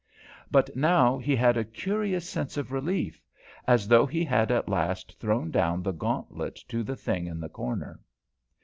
But 0.49 0.75
now 0.75 1.19
he 1.19 1.35
had 1.35 1.57
a 1.57 1.63
curious 1.63 2.27
sense 2.27 2.57
of 2.57 2.71
relief, 2.71 3.21
as 3.67 3.87
though 3.87 4.07
he 4.07 4.23
had 4.25 4.49
at 4.49 4.67
last 4.67 5.19
thrown 5.19 5.51
down 5.51 5.83
the 5.83 5.91
gauntlet 5.93 6.55
to 6.69 6.81
the 6.81 6.95
thing 6.95 7.27
in 7.27 7.39
the 7.39 7.49
corner. 7.49 7.99